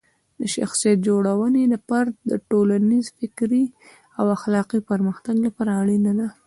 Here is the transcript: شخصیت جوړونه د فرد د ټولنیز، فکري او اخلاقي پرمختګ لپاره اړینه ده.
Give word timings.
شخصیت 0.55 0.97
جوړونه 1.07 1.59
د 1.73 1.75
فرد 1.87 2.13
د 2.31 2.31
ټولنیز، 2.49 3.05
فکري 3.19 3.65
او 4.19 4.25
اخلاقي 4.37 4.79
پرمختګ 4.91 5.35
لپاره 5.45 5.71
اړینه 5.81 6.11
ده. 6.19 6.27